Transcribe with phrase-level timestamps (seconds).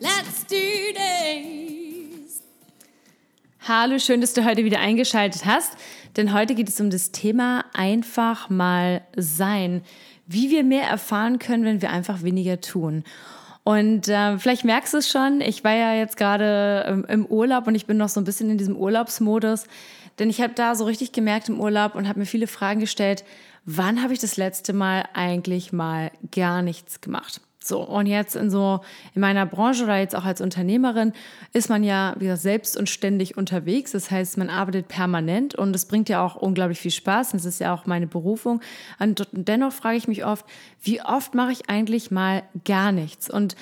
[0.00, 0.56] Let's do
[0.94, 2.42] this!
[3.66, 5.72] Hallo, schön, dass du heute wieder eingeschaltet hast,
[6.16, 9.82] denn heute geht es um das Thema einfach mal sein.
[10.28, 13.02] Wie wir mehr erfahren können, wenn wir einfach weniger tun.
[13.64, 17.66] Und äh, vielleicht merkst du es schon, ich war ja jetzt gerade ähm, im Urlaub
[17.66, 19.64] und ich bin noch so ein bisschen in diesem Urlaubsmodus,
[20.20, 23.24] denn ich habe da so richtig gemerkt im Urlaub und habe mir viele Fragen gestellt,
[23.64, 27.40] wann habe ich das letzte Mal eigentlich mal gar nichts gemacht?
[27.68, 28.80] So, und jetzt in so,
[29.14, 31.12] in meiner Branche oder jetzt auch als Unternehmerin
[31.52, 33.92] ist man ja wieder selbst und ständig unterwegs.
[33.92, 37.32] Das heißt, man arbeitet permanent und es bringt ja auch unglaublich viel Spaß.
[37.32, 38.62] Das ist ja auch meine Berufung.
[38.98, 40.46] Und dennoch frage ich mich oft,
[40.82, 43.28] wie oft mache ich eigentlich mal gar nichts?
[43.28, 43.54] Und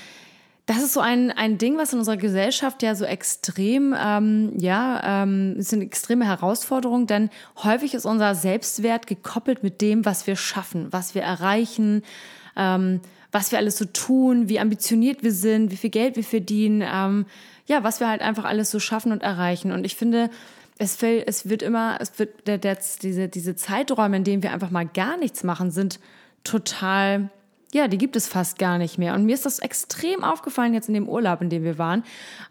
[0.67, 5.23] das ist so ein, ein Ding, was in unserer Gesellschaft ja so extrem, ähm, ja,
[5.23, 7.31] ähm, ist eine extreme Herausforderung, denn
[7.63, 12.03] häufig ist unser Selbstwert gekoppelt mit dem, was wir schaffen, was wir erreichen,
[12.57, 13.01] ähm,
[13.31, 17.27] was wir alles so tun, wie ambitioniert wir sind, wie viel Geld wir verdienen, ähm,
[17.67, 19.71] ja, was wir halt einfach alles so schaffen und erreichen.
[19.71, 20.31] Und ich finde,
[20.79, 24.53] es, fällt, es wird immer, es wird der, der, diese, diese Zeiträume, in denen wir
[24.53, 26.01] einfach mal gar nichts machen, sind
[26.43, 27.31] total
[27.73, 29.15] ja, die gibt es fast gar nicht mehr.
[29.15, 32.05] Und mir ist das extrem aufgefallen jetzt in dem Urlaub, in dem wir waren,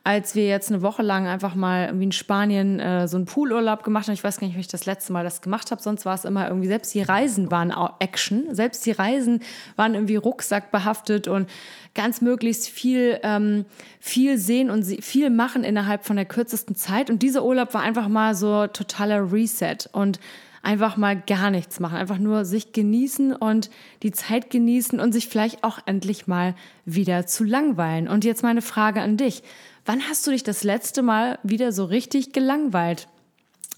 [0.04, 3.84] als wir jetzt eine Woche lang einfach mal irgendwie in Spanien äh, so einen Poolurlaub
[3.84, 4.14] gemacht haben.
[4.14, 5.82] Ich weiß gar nicht, wie ich das letzte Mal das gemacht habe.
[5.82, 8.54] Sonst war es immer irgendwie, selbst die Reisen waren Action.
[8.54, 9.42] Selbst die Reisen
[9.78, 11.50] waren irgendwie Rucksack behaftet und
[11.94, 13.66] ganz möglichst viel, ähm,
[14.02, 17.10] viel sehen und viel machen innerhalb von der kürzesten Zeit.
[17.10, 19.78] Und dieser Urlaub war einfach mal so totaler Reset.
[19.94, 20.20] Und
[20.66, 23.70] einfach mal gar nichts machen, einfach nur sich genießen und
[24.04, 26.56] die Zeit genießen und sich vielleicht auch endlich mal
[26.86, 28.08] wieder zu langweilen.
[28.08, 29.44] Und jetzt meine Frage an dich.
[29.86, 33.08] Wann hast du dich das letzte Mal wieder so richtig gelangweilt?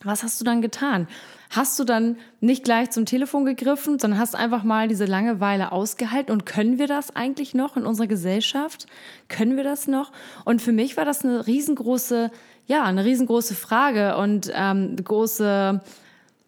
[0.03, 1.07] Was hast du dann getan?
[1.49, 6.31] Hast du dann nicht gleich zum Telefon gegriffen, sondern hast einfach mal diese Langeweile ausgehalten?
[6.31, 8.85] Und können wir das eigentlich noch in unserer Gesellschaft?
[9.27, 10.11] Können wir das noch?
[10.45, 12.31] Und für mich war das eine riesengroße,
[12.67, 15.81] ja, eine riesengroße Frage und ähm, große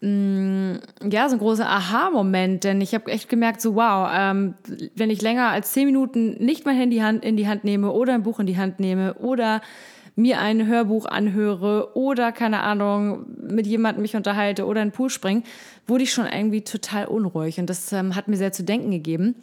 [0.01, 4.53] ja, so ein großer Aha-Moment, denn ich habe echt gemerkt, so wow, ähm,
[4.95, 8.23] wenn ich länger als zehn Minuten nicht mein Handy in die Hand nehme oder ein
[8.23, 9.61] Buch in die Hand nehme oder
[10.15, 15.09] mir ein Hörbuch anhöre oder, keine Ahnung, mit jemandem mich unterhalte oder in den Pool
[15.09, 15.43] springe,
[15.85, 17.59] wurde ich schon irgendwie total unruhig.
[17.59, 19.35] Und das ähm, hat mir sehr zu denken gegeben.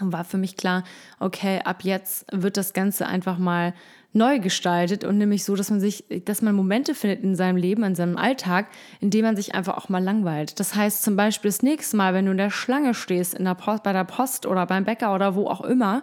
[0.00, 0.84] Und war für mich klar,
[1.18, 3.74] okay, ab jetzt wird das Ganze einfach mal
[4.12, 7.84] neu gestaltet und nämlich so, dass man sich, dass man Momente findet in seinem Leben,
[7.84, 8.66] in seinem Alltag,
[9.00, 10.58] in dem man sich einfach auch mal langweilt.
[10.58, 13.54] Das heißt zum Beispiel das nächste Mal, wenn du in der Schlange stehst, in der
[13.54, 16.02] Post, bei der Post oder beim Bäcker oder wo auch immer,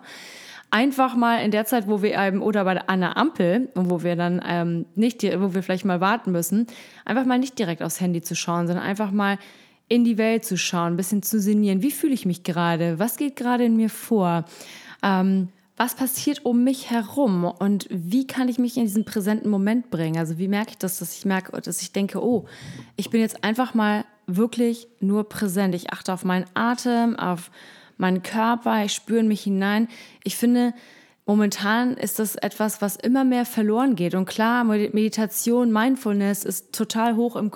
[0.71, 4.15] einfach mal in der Zeit, wo wir eben oder bei einer Ampel und wo wir
[4.15, 6.67] dann ähm, nicht, wo wir vielleicht mal warten müssen,
[7.03, 9.37] einfach mal nicht direkt aufs Handy zu schauen, sondern einfach mal
[9.89, 11.81] in die Welt zu schauen, ein bisschen zu sinnieren.
[11.81, 12.99] Wie fühle ich mich gerade?
[12.99, 14.45] Was geht gerade in mir vor?
[15.03, 19.91] Ähm, was passiert um mich herum und wie kann ich mich in diesen präsenten Moment
[19.91, 20.17] bringen?
[20.17, 22.45] Also wie merke ich das, dass ich merke, dass ich denke, oh,
[22.95, 25.75] ich bin jetzt einfach mal wirklich nur präsent.
[25.75, 27.51] Ich achte auf meinen Atem, auf
[27.97, 29.87] meinen Körper, ich spüre mich hinein.
[30.23, 30.73] Ich finde,
[31.27, 34.15] momentan ist das etwas, was immer mehr verloren geht.
[34.15, 37.51] Und klar, Meditation, Mindfulness ist total hoch im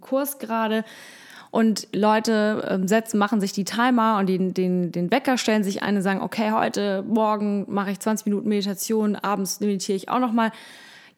[0.00, 0.84] Kurs gerade.
[1.50, 5.82] Und Leute ähm, setzen, machen sich die Timer und den, den, den Wecker stellen sich
[5.82, 10.20] ein und sagen, okay, heute, morgen mache ich 20 Minuten Meditation, abends meditiere ich auch
[10.20, 10.52] nochmal.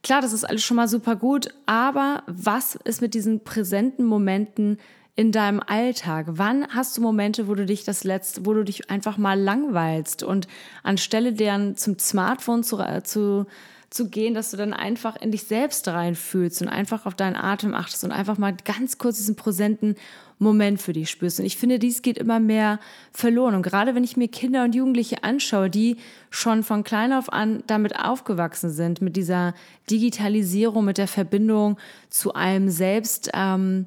[0.02, 4.78] Klar, das ist alles schon mal super gut, aber was ist mit diesen präsenten Momenten
[5.14, 6.26] in deinem Alltag?
[6.30, 10.22] Wann hast du Momente, wo du dich das letzte, wo du dich einfach mal langweilst
[10.22, 10.48] und
[10.82, 13.46] anstelle deren zum Smartphone zu, äh, zu
[13.92, 17.74] zu gehen, dass du dann einfach in dich selbst reinfühlst und einfach auf deinen Atem
[17.74, 19.96] achtest und einfach mal ganz kurz diesen präsenten
[20.38, 21.40] Moment für dich spürst.
[21.40, 22.80] Und ich finde, dies geht immer mehr
[23.12, 23.54] verloren.
[23.54, 25.98] Und gerade wenn ich mir Kinder und Jugendliche anschaue, die
[26.30, 29.54] schon von klein auf an damit aufgewachsen sind, mit dieser
[29.90, 31.78] Digitalisierung, mit der Verbindung
[32.08, 33.86] zu allem selbst, ähm,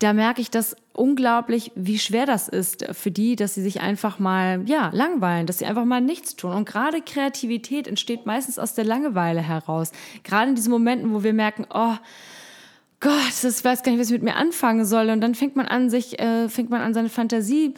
[0.00, 4.18] da merke ich das unglaublich, wie schwer das ist für die, dass sie sich einfach
[4.18, 6.52] mal, ja, langweilen, dass sie einfach mal nichts tun.
[6.52, 9.92] Und gerade Kreativität entsteht meistens aus der Langeweile heraus.
[10.24, 11.94] Gerade in diesen Momenten, wo wir merken, oh,
[13.00, 15.10] Gott, das weiß gar nicht, was ich mit mir anfangen soll.
[15.10, 17.74] Und dann fängt man an, sich, äh, fängt man an, seine Fantasie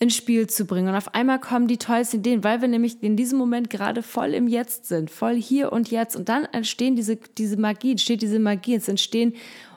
[0.00, 0.88] ins Spiel zu bringen.
[0.88, 4.34] Und auf einmal kommen die tollsten Ideen, weil wir nämlich in diesem Moment gerade voll
[4.34, 6.16] im Jetzt sind, voll hier und jetzt.
[6.16, 9.34] Und dann entstehen diese, diese Magie, entsteht diese Magie, es entstehen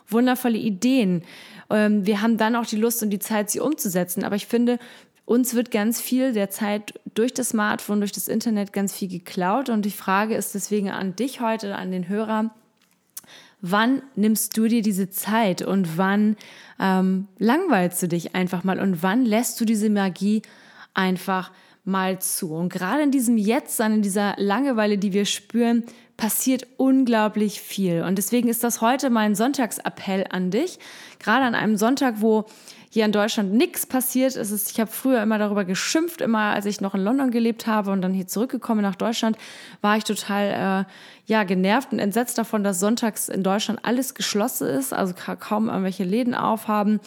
[0.08, 1.24] wundervolle Ideen.
[1.70, 4.24] Ähm, wir haben dann auch die Lust und die Zeit, sie umzusetzen.
[4.24, 4.80] Aber ich finde,
[5.26, 9.70] uns wird ganz viel der Zeit durch das Smartphone, durch das Internet ganz viel geklaut.
[9.70, 12.52] Und die Frage ist deswegen an dich heute, an den Hörer,
[13.62, 16.38] wann nimmst du dir diese Zeit und wann
[16.80, 20.44] ähm, langweilst du dich einfach mal und wann lässt du diese Magie
[20.94, 21.52] einfach
[21.84, 22.54] mal zu.
[22.54, 25.84] Und gerade in diesem Jetzt, in dieser Langeweile, die wir spüren,
[26.18, 28.02] passiert unglaublich viel.
[28.02, 30.80] Und deswegen ist das heute mein Sonntagsappell an dich.
[31.20, 32.46] Gerade an einem Sonntag, wo
[32.90, 34.72] hier in Deutschland nichts passiert ist.
[34.72, 38.02] Ich habe früher immer darüber geschimpft, immer als ich noch in London gelebt habe und
[38.02, 39.38] dann hier zurückgekommen nach Deutschland,
[39.82, 44.68] war ich total äh, ja genervt und entsetzt davon, dass sonntags in Deutschland alles geschlossen
[44.68, 47.00] ist, also kaum irgendwelche Läden aufhaben.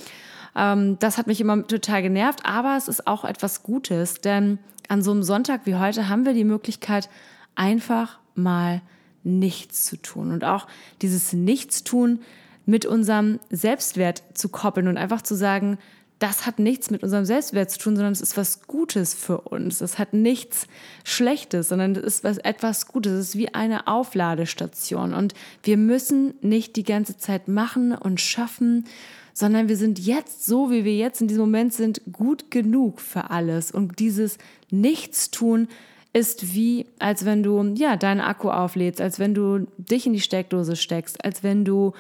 [0.55, 4.59] Ähm, das hat mich immer total genervt, aber es ist auch etwas Gutes, denn
[4.89, 7.09] an so einem Sonntag wie heute haben wir die Möglichkeit,
[7.57, 8.83] einfach mal
[9.23, 10.31] nichts zu tun.
[10.33, 10.67] Und auch
[11.03, 12.21] dieses Nichtstun
[12.67, 15.79] mit unserem Selbstwert zu koppeln und einfach zu sagen,
[16.21, 19.81] das hat nichts mit unserem Selbstwert zu tun, sondern es ist was Gutes für uns.
[19.81, 20.67] Es hat nichts
[21.03, 23.13] Schlechtes, sondern es ist was, etwas Gutes.
[23.13, 25.15] Es ist wie eine Aufladestation.
[25.15, 25.33] Und
[25.63, 28.85] wir müssen nicht die ganze Zeit machen und schaffen,
[29.33, 33.31] sondern wir sind jetzt so, wie wir jetzt in diesem Moment sind, gut genug für
[33.31, 33.73] alles.
[33.73, 34.37] Und dieses
[34.71, 35.69] Nichtstun
[36.13, 40.21] ist wie, als wenn du ja deinen Akku auflädst, als wenn du dich in die
[40.21, 41.93] Steckdose steckst, als wenn du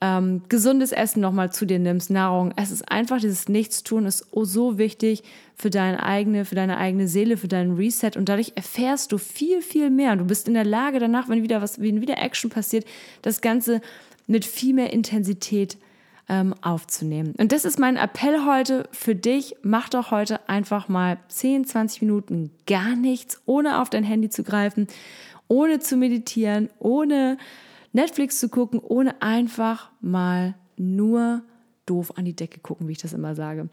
[0.00, 2.54] ähm, gesundes Essen nochmal zu dir nimmst, Nahrung.
[2.56, 5.22] Es ist einfach dieses Nichtstun ist so wichtig
[5.56, 9.60] für deine eigene, für deine eigene Seele, für deinen Reset und dadurch erfährst du viel,
[9.60, 10.16] viel mehr.
[10.16, 12.86] Du bist in der Lage danach, wenn wieder was, wenn wieder Action passiert,
[13.22, 13.82] das Ganze
[14.26, 15.76] mit viel mehr Intensität
[16.30, 17.34] ähm, aufzunehmen.
[17.36, 19.56] Und das ist mein Appell heute für dich.
[19.62, 24.44] Mach doch heute einfach mal 10, 20 Minuten gar nichts, ohne auf dein Handy zu
[24.44, 24.86] greifen,
[25.48, 27.36] ohne zu meditieren, ohne
[27.92, 31.42] Netflix zu gucken, ohne einfach mal nur
[31.84, 33.68] doof an die Decke gucken, wie ich das immer sage.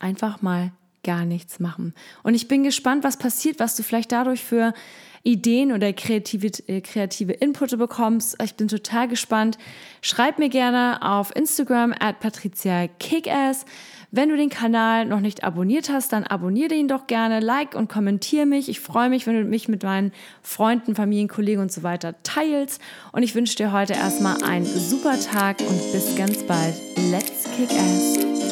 [0.00, 0.72] Einfach mal
[1.06, 1.94] gar nichts machen.
[2.22, 4.74] Und ich bin gespannt, was passiert, was du vielleicht dadurch für
[5.22, 8.36] Ideen oder kreative, äh, kreative Inputte bekommst.
[8.42, 9.58] Ich bin total gespannt.
[10.02, 13.64] Schreib mir gerne auf Instagram at Patricia Kickass.
[14.12, 17.88] Wenn du den Kanal noch nicht abonniert hast, dann abonniere ihn doch gerne, like und
[17.88, 18.68] kommentiere mich.
[18.68, 20.12] Ich freue mich, wenn du mich mit meinen
[20.42, 22.80] Freunden, Familien, Kollegen und so weiter teilst.
[23.10, 26.74] Und ich wünsche dir heute erstmal einen super Tag und bis ganz bald.
[27.10, 28.45] Let's kick ass!